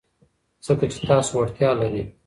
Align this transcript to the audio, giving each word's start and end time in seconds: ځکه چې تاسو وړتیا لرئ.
ځکه 0.65 0.85
چې 0.91 0.99
تاسو 1.09 1.31
وړتیا 1.37 1.69
لرئ. 1.79 2.03